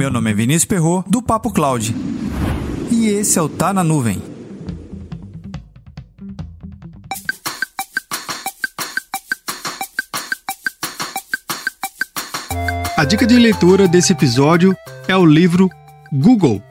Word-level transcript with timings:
Meu 0.00 0.10
nome 0.10 0.30
é 0.30 0.34
Vinícius 0.34 0.64
Perro 0.64 1.04
do 1.06 1.20
Papo 1.20 1.52
Cloud. 1.52 1.94
E 2.90 3.08
esse 3.08 3.38
é 3.38 3.42
o 3.42 3.50
Tá 3.50 3.70
na 3.70 3.84
Nuvem. 3.84 4.22
A 12.96 13.04
dica 13.04 13.26
de 13.26 13.38
leitura 13.38 13.86
desse 13.86 14.14
episódio 14.14 14.74
é 15.06 15.14
o 15.14 15.26
livro 15.26 15.68
Google, 16.10 16.62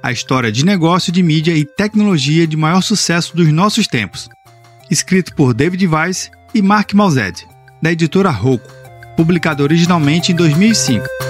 a 0.00 0.12
história 0.12 0.52
de 0.52 0.64
negócio 0.64 1.10
de 1.10 1.24
mídia 1.24 1.56
e 1.56 1.64
tecnologia 1.64 2.46
de 2.46 2.56
maior 2.56 2.82
sucesso 2.82 3.36
dos 3.36 3.48
nossos 3.48 3.88
tempos, 3.88 4.28
escrito 4.88 5.34
por 5.34 5.52
David 5.52 5.88
Weiss 5.88 6.30
e 6.54 6.62
Mark 6.62 6.94
Maused, 6.94 7.48
da 7.82 7.90
editora 7.90 8.30
Roku, 8.30 8.70
publicado 9.16 9.64
originalmente 9.64 10.30
em 10.30 10.36
2005. 10.36 11.25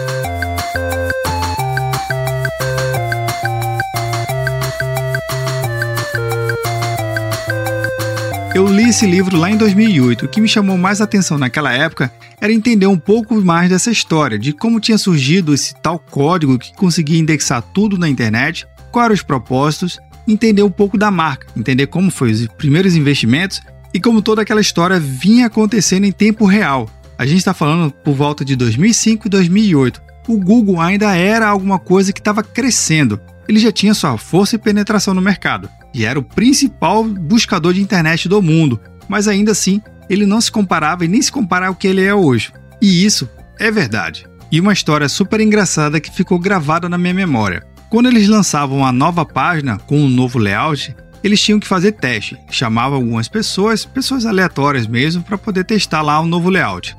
Eu 8.56 8.66
li 8.66 8.88
esse 8.88 9.04
livro 9.04 9.36
lá 9.36 9.50
em 9.50 9.56
2008. 9.58 10.24
O 10.24 10.28
que 10.28 10.40
me 10.40 10.48
chamou 10.48 10.78
mais 10.78 11.02
atenção 11.02 11.36
naquela 11.36 11.74
época 11.74 12.10
era 12.40 12.50
entender 12.50 12.86
um 12.86 12.96
pouco 12.96 13.34
mais 13.34 13.68
dessa 13.68 13.90
história, 13.90 14.38
de 14.38 14.50
como 14.50 14.80
tinha 14.80 14.96
surgido 14.96 15.52
esse 15.52 15.74
tal 15.74 15.98
código 15.98 16.58
que 16.58 16.74
conseguia 16.74 17.18
indexar 17.18 17.60
tudo 17.60 17.98
na 17.98 18.08
internet, 18.08 18.66
quais 18.90 19.04
eram 19.04 19.14
os 19.14 19.22
propósitos, 19.22 19.98
entender 20.26 20.62
um 20.62 20.70
pouco 20.70 20.96
da 20.96 21.10
marca, 21.10 21.48
entender 21.54 21.88
como 21.88 22.10
foram 22.10 22.32
os 22.32 22.46
primeiros 22.56 22.96
investimentos 22.96 23.60
e 23.92 24.00
como 24.00 24.22
toda 24.22 24.40
aquela 24.40 24.62
história 24.62 24.98
vinha 24.98 25.48
acontecendo 25.48 26.06
em 26.06 26.12
tempo 26.12 26.46
real. 26.46 26.88
A 27.18 27.26
gente 27.26 27.40
está 27.40 27.52
falando 27.52 27.92
por 27.92 28.14
volta 28.14 28.42
de 28.42 28.56
2005 28.56 29.26
e 29.26 29.28
2008. 29.28 30.00
O 30.28 30.38
Google 30.38 30.80
ainda 30.80 31.14
era 31.14 31.46
alguma 31.46 31.78
coisa 31.78 32.10
que 32.10 32.20
estava 32.20 32.42
crescendo. 32.42 33.20
Ele 33.46 33.60
já 33.60 33.70
tinha 33.70 33.92
sua 33.92 34.16
força 34.16 34.56
e 34.56 34.58
penetração 34.58 35.12
no 35.12 35.20
mercado 35.20 35.68
e 35.96 36.04
era 36.04 36.18
o 36.18 36.22
principal 36.22 37.02
buscador 37.02 37.72
de 37.72 37.80
internet 37.80 38.28
do 38.28 38.42
mundo, 38.42 38.78
mas 39.08 39.26
ainda 39.26 39.52
assim 39.52 39.80
ele 40.10 40.26
não 40.26 40.42
se 40.42 40.52
comparava 40.52 41.06
e 41.06 41.08
nem 41.08 41.22
se 41.22 41.32
compara 41.32 41.68
ao 41.68 41.74
que 41.74 41.88
ele 41.88 42.04
é 42.04 42.14
hoje. 42.14 42.52
E 42.82 43.02
isso 43.02 43.26
é 43.58 43.70
verdade. 43.70 44.26
E 44.52 44.60
uma 44.60 44.74
história 44.74 45.08
super 45.08 45.40
engraçada 45.40 45.98
que 45.98 46.14
ficou 46.14 46.38
gravada 46.38 46.86
na 46.86 46.98
minha 46.98 47.14
memória. 47.14 47.62
Quando 47.88 48.10
eles 48.10 48.28
lançavam 48.28 48.78
uma 48.78 48.92
nova 48.92 49.24
página 49.24 49.78
com 49.78 49.98
um 49.98 50.08
novo 50.08 50.38
layout, 50.38 50.94
eles 51.24 51.40
tinham 51.40 51.58
que 51.58 51.66
fazer 51.66 51.92
teste. 51.92 52.36
Chamavam 52.50 52.98
algumas 52.98 53.26
pessoas, 53.26 53.86
pessoas 53.86 54.26
aleatórias 54.26 54.86
mesmo, 54.86 55.22
para 55.22 55.38
poder 55.38 55.64
testar 55.64 56.02
lá 56.02 56.20
o 56.20 56.24
um 56.24 56.26
novo 56.26 56.50
layout. 56.50 56.94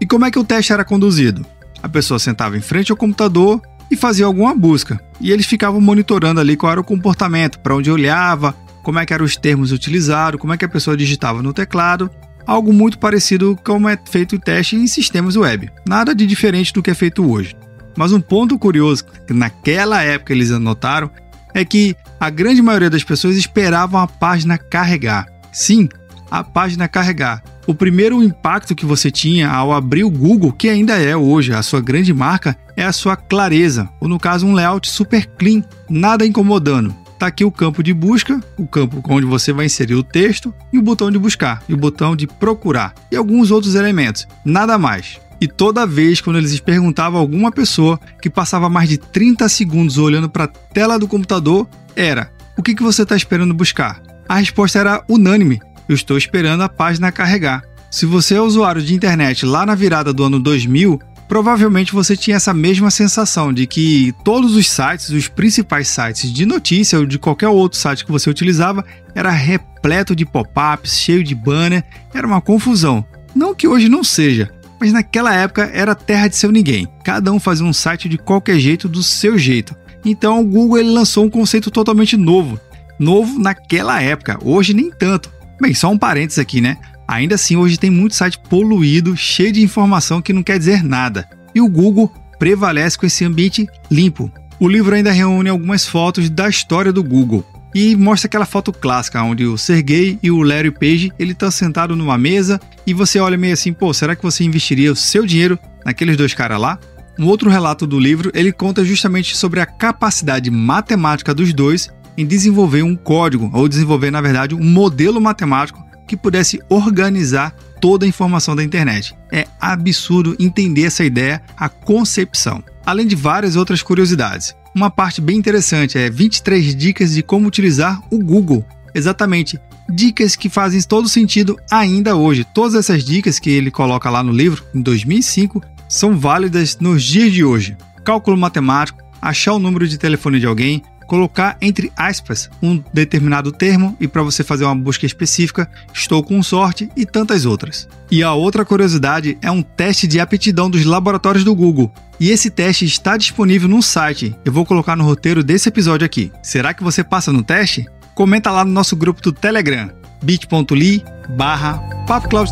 E 0.00 0.06
como 0.06 0.24
é 0.24 0.30
que 0.30 0.38
o 0.40 0.44
teste 0.44 0.72
era 0.72 0.84
conduzido? 0.84 1.46
A 1.80 1.88
pessoa 1.88 2.18
sentava 2.18 2.58
em 2.58 2.60
frente 2.60 2.90
ao 2.90 2.96
computador 2.96 3.62
e 3.90 3.96
fazia 3.96 4.26
alguma 4.26 4.54
busca. 4.54 5.00
E 5.20 5.30
eles 5.32 5.46
ficavam 5.46 5.80
monitorando 5.80 6.40
ali 6.40 6.56
qual 6.56 6.72
era 6.72 6.80
o 6.80 6.84
comportamento, 6.84 7.58
para 7.58 7.74
onde 7.74 7.90
olhava, 7.90 8.54
como 8.82 8.98
é 8.98 9.06
que 9.06 9.12
eram 9.12 9.24
os 9.24 9.36
termos 9.36 9.72
utilizados, 9.72 10.40
como 10.40 10.52
é 10.52 10.56
que 10.56 10.64
a 10.64 10.68
pessoa 10.68 10.96
digitava 10.96 11.42
no 11.42 11.52
teclado, 11.52 12.10
algo 12.46 12.72
muito 12.72 12.98
parecido 12.98 13.58
como 13.64 13.88
é 13.88 13.98
feito 14.10 14.36
o 14.36 14.38
teste 14.38 14.76
em 14.76 14.86
sistemas 14.86 15.36
web. 15.36 15.70
Nada 15.86 16.14
de 16.14 16.26
diferente 16.26 16.72
do 16.72 16.82
que 16.82 16.90
é 16.90 16.94
feito 16.94 17.28
hoje. 17.28 17.54
Mas 17.96 18.12
um 18.12 18.20
ponto 18.20 18.58
curioso 18.58 19.04
que 19.26 19.32
naquela 19.32 20.02
época 20.02 20.32
eles 20.32 20.50
anotaram 20.50 21.10
é 21.52 21.64
que 21.64 21.96
a 22.18 22.30
grande 22.30 22.62
maioria 22.62 22.90
das 22.90 23.04
pessoas 23.04 23.36
esperavam 23.36 24.00
a 24.00 24.06
página 24.06 24.56
carregar. 24.56 25.26
Sim, 25.52 25.88
a 26.30 26.44
página 26.44 26.88
carregar. 26.88 27.42
O 27.70 27.74
primeiro 27.80 28.20
impacto 28.20 28.74
que 28.74 28.84
você 28.84 29.12
tinha 29.12 29.48
ao 29.48 29.72
abrir 29.72 30.02
o 30.02 30.10
Google, 30.10 30.52
que 30.52 30.68
ainda 30.68 31.00
é 31.00 31.16
hoje 31.16 31.54
a 31.54 31.62
sua 31.62 31.80
grande 31.80 32.12
marca, 32.12 32.56
é 32.76 32.82
a 32.82 32.92
sua 32.92 33.14
clareza, 33.14 33.88
ou 34.00 34.08
no 34.08 34.18
caso 34.18 34.44
um 34.44 34.52
layout 34.52 34.90
super 34.90 35.24
clean, 35.38 35.62
nada 35.88 36.26
incomodando. 36.26 36.92
Tá 37.16 37.28
aqui 37.28 37.44
o 37.44 37.52
campo 37.52 37.80
de 37.80 37.94
busca, 37.94 38.40
o 38.58 38.66
campo 38.66 39.00
onde 39.08 39.24
você 39.24 39.52
vai 39.52 39.66
inserir 39.66 39.94
o 39.94 40.02
texto 40.02 40.52
e 40.72 40.80
o 40.80 40.82
botão 40.82 41.12
de 41.12 41.18
buscar 41.20 41.62
e 41.68 41.72
o 41.72 41.76
botão 41.76 42.16
de 42.16 42.26
procurar 42.26 42.92
e 43.08 43.14
alguns 43.14 43.52
outros 43.52 43.76
elementos, 43.76 44.26
nada 44.44 44.76
mais. 44.76 45.20
E 45.40 45.46
toda 45.46 45.86
vez 45.86 46.20
quando 46.20 46.40
eles 46.40 46.58
perguntavam 46.58 47.20
a 47.20 47.22
alguma 47.22 47.52
pessoa 47.52 48.00
que 48.20 48.28
passava 48.28 48.68
mais 48.68 48.88
de 48.88 48.98
30 48.98 49.48
segundos 49.48 49.96
olhando 49.96 50.28
para 50.28 50.42
a 50.42 50.48
tela 50.48 50.98
do 50.98 51.06
computador, 51.06 51.68
era: 51.94 52.32
"O 52.58 52.64
que, 52.64 52.74
que 52.74 52.82
você 52.82 53.04
está 53.04 53.14
esperando 53.14 53.54
buscar?" 53.54 54.02
A 54.28 54.36
resposta 54.36 54.78
era 54.78 55.04
unânime: 55.08 55.60
"Eu 55.90 55.94
estou 55.94 56.16
esperando 56.16 56.62
a 56.62 56.68
página 56.68 57.10
carregar." 57.10 57.62
Se 57.90 58.06
você 58.06 58.36
é 58.36 58.40
usuário 58.40 58.80
de 58.80 58.94
internet 58.94 59.44
lá 59.44 59.66
na 59.66 59.74
virada 59.74 60.12
do 60.12 60.22
ano 60.22 60.38
2000, 60.38 61.00
provavelmente 61.28 61.92
você 61.92 62.16
tinha 62.16 62.36
essa 62.36 62.54
mesma 62.54 62.88
sensação 62.88 63.52
de 63.52 63.66
que 63.66 64.14
todos 64.24 64.54
os 64.54 64.70
sites, 64.70 65.10
os 65.10 65.26
principais 65.26 65.88
sites 65.88 66.32
de 66.32 66.46
notícia 66.46 67.00
ou 67.00 67.04
de 67.04 67.18
qualquer 67.18 67.48
outro 67.48 67.78
site 67.78 68.04
que 68.04 68.12
você 68.12 68.30
utilizava, 68.30 68.84
era 69.12 69.30
repleto 69.30 70.14
de 70.14 70.24
pop-ups, 70.24 70.98
cheio 70.98 71.24
de 71.24 71.34
banner, 71.34 71.84
era 72.14 72.26
uma 72.26 72.40
confusão. 72.40 73.04
Não 73.34 73.54
que 73.54 73.66
hoje 73.66 73.88
não 73.88 74.04
seja, 74.04 74.50
mas 74.80 74.92
naquela 74.92 75.34
época 75.34 75.68
era 75.74 75.94
terra 75.94 76.28
de 76.28 76.36
seu 76.36 76.52
ninguém. 76.52 76.86
Cada 77.04 77.32
um 77.32 77.40
fazia 77.40 77.66
um 77.66 77.72
site 77.72 78.08
de 78.08 78.18
qualquer 78.18 78.58
jeito, 78.60 78.88
do 78.88 79.02
seu 79.02 79.36
jeito. 79.36 79.74
Então 80.04 80.40
o 80.40 80.46
Google 80.46 80.78
ele 80.78 80.90
lançou 80.90 81.24
um 81.24 81.30
conceito 81.30 81.72
totalmente 81.72 82.16
novo. 82.16 82.58
Novo 82.98 83.38
naquela 83.38 84.00
época, 84.00 84.38
hoje 84.42 84.72
nem 84.74 84.90
tanto. 84.90 85.39
Bem, 85.60 85.74
só 85.74 85.90
um 85.90 85.98
parênteses 85.98 86.38
aqui, 86.38 86.60
né? 86.60 86.78
Ainda 87.06 87.34
assim, 87.34 87.56
hoje 87.56 87.78
tem 87.78 87.90
muito 87.90 88.14
site 88.14 88.38
poluído, 88.38 89.16
cheio 89.16 89.52
de 89.52 89.62
informação 89.62 90.22
que 90.22 90.32
não 90.32 90.42
quer 90.42 90.58
dizer 90.58 90.82
nada. 90.82 91.28
E 91.54 91.60
o 91.60 91.68
Google 91.68 92.12
prevalece 92.38 92.96
com 92.96 93.04
esse 93.04 93.24
ambiente 93.24 93.68
limpo. 93.90 94.32
O 94.58 94.68
livro 94.68 94.94
ainda 94.94 95.12
reúne 95.12 95.50
algumas 95.50 95.86
fotos 95.86 96.30
da 96.30 96.48
história 96.48 96.92
do 96.92 97.02
Google 97.02 97.44
e 97.74 97.94
mostra 97.94 98.26
aquela 98.26 98.46
foto 98.46 98.72
clássica 98.72 99.22
onde 99.22 99.44
o 99.44 99.58
Sergey 99.58 100.18
e 100.22 100.30
o 100.30 100.42
Larry 100.42 100.70
Page 100.70 101.12
ele 101.18 101.32
estão 101.32 101.50
sentados 101.50 101.96
numa 101.96 102.18
mesa 102.18 102.60
e 102.86 102.94
você 102.94 103.20
olha 103.20 103.36
meio 103.36 103.54
assim, 103.54 103.72
pô, 103.72 103.92
será 103.92 104.16
que 104.16 104.22
você 104.22 104.42
investiria 104.42 104.92
o 104.92 104.96
seu 104.96 105.24
dinheiro 105.24 105.58
naqueles 105.84 106.16
dois 106.16 106.34
caras 106.34 106.60
lá? 106.60 106.78
Um 107.18 107.26
outro 107.26 107.50
relato 107.50 107.86
do 107.86 108.00
livro 108.00 108.30
ele 108.34 108.52
conta 108.52 108.84
justamente 108.84 109.36
sobre 109.36 109.60
a 109.60 109.66
capacidade 109.66 110.50
matemática 110.50 111.34
dos 111.34 111.52
dois 111.52 111.90
em 112.16 112.26
desenvolver 112.26 112.82
um 112.82 112.96
código 112.96 113.50
ou 113.52 113.68
desenvolver 113.68 114.10
na 114.10 114.20
verdade 114.20 114.54
um 114.54 114.64
modelo 114.64 115.20
matemático 115.20 115.84
que 116.06 116.16
pudesse 116.16 116.60
organizar 116.68 117.54
toda 117.80 118.04
a 118.04 118.08
informação 118.08 118.56
da 118.56 118.64
internet. 118.64 119.14
É 119.32 119.46
absurdo 119.60 120.36
entender 120.38 120.84
essa 120.84 121.04
ideia, 121.04 121.40
a 121.56 121.68
concepção, 121.68 122.62
além 122.84 123.06
de 123.06 123.14
várias 123.14 123.56
outras 123.56 123.82
curiosidades. 123.82 124.54
Uma 124.74 124.90
parte 124.90 125.20
bem 125.20 125.36
interessante 125.36 125.98
é 125.98 126.10
23 126.10 126.74
dicas 126.74 127.14
de 127.14 127.22
como 127.22 127.48
utilizar 127.48 128.00
o 128.10 128.18
Google. 128.18 128.64
Exatamente, 128.94 129.58
dicas 129.88 130.36
que 130.36 130.48
fazem 130.48 130.80
todo 130.82 131.08
sentido 131.08 131.56
ainda 131.70 132.16
hoje. 132.16 132.44
Todas 132.44 132.74
essas 132.74 133.04
dicas 133.04 133.38
que 133.38 133.50
ele 133.50 133.70
coloca 133.70 134.10
lá 134.10 134.22
no 134.22 134.32
livro, 134.32 134.64
em 134.74 134.80
2005, 134.80 135.62
são 135.88 136.16
válidas 136.16 136.78
nos 136.80 137.02
dias 137.02 137.32
de 137.32 137.44
hoje. 137.44 137.76
Cálculo 138.04 138.36
matemático, 138.36 139.02
achar 139.20 139.52
o 139.52 139.58
número 139.58 139.86
de 139.86 139.98
telefone 139.98 140.38
de 140.38 140.46
alguém, 140.46 140.82
colocar 141.10 141.56
entre 141.60 141.92
aspas 141.96 142.48
um 142.62 142.80
determinado 142.94 143.50
termo 143.50 143.96
e 143.98 144.06
para 144.06 144.22
você 144.22 144.44
fazer 144.44 144.64
uma 144.64 144.76
busca 144.76 145.04
específica, 145.04 145.68
estou 145.92 146.22
com 146.22 146.40
sorte 146.40 146.88
e 146.96 147.04
tantas 147.04 147.44
outras. 147.44 147.88
E 148.08 148.22
a 148.22 148.32
outra 148.32 148.64
curiosidade 148.64 149.36
é 149.42 149.50
um 149.50 149.60
teste 149.60 150.06
de 150.06 150.20
aptidão 150.20 150.70
dos 150.70 150.84
laboratórios 150.84 151.42
do 151.42 151.52
Google. 151.52 151.92
E 152.20 152.30
esse 152.30 152.48
teste 152.48 152.84
está 152.84 153.16
disponível 153.16 153.68
no 153.68 153.82
site. 153.82 154.36
Eu 154.44 154.52
vou 154.52 154.64
colocar 154.64 154.94
no 154.94 155.02
roteiro 155.02 155.42
desse 155.42 155.68
episódio 155.68 156.06
aqui. 156.06 156.30
Será 156.44 156.72
que 156.72 156.84
você 156.84 157.02
passa 157.02 157.32
no 157.32 157.42
teste? 157.42 157.86
Comenta 158.14 158.52
lá 158.52 158.64
no 158.64 158.70
nosso 158.70 158.94
grupo 158.94 159.20
do 159.20 159.32
Telegram, 159.32 159.90
bit.ly 160.22 161.02
barra 161.36 161.82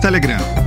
Telegram. 0.00 0.57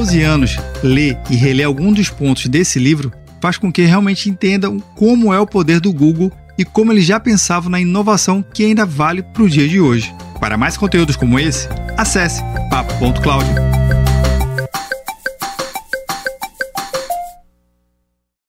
12 0.00 0.22
anos, 0.22 0.56
ler 0.82 1.18
e 1.28 1.36
reler 1.36 1.66
algum 1.66 1.92
dos 1.92 2.08
pontos 2.08 2.46
desse 2.46 2.78
livro 2.78 3.12
faz 3.38 3.58
com 3.58 3.70
que 3.70 3.82
realmente 3.82 4.30
entendam 4.30 4.80
como 4.96 5.32
é 5.32 5.38
o 5.38 5.46
poder 5.46 5.78
do 5.78 5.92
Google 5.92 6.32
e 6.56 6.64
como 6.64 6.90
eles 6.90 7.04
já 7.04 7.20
pensavam 7.20 7.70
na 7.70 7.78
inovação 7.78 8.42
que 8.42 8.64
ainda 8.64 8.86
vale 8.86 9.22
para 9.22 9.42
o 9.42 9.48
dia 9.48 9.68
de 9.68 9.78
hoje. 9.78 10.10
Para 10.40 10.56
mais 10.56 10.78
conteúdos 10.78 11.16
como 11.16 11.38
esse, 11.38 11.68
acesse 11.98 12.42
papo.cloud. 12.70 13.79